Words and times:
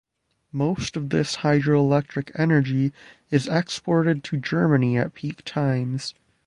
Most 0.51 0.97
of 0.97 1.11
this 1.11 1.37
hydroelectric 1.45 2.31
energy 2.33 2.91
is 3.29 3.47
exported 3.47 4.23
to 4.23 4.37
Germany 4.37 4.97
at 4.97 5.13
peak 5.13 5.43
times. 5.45 6.15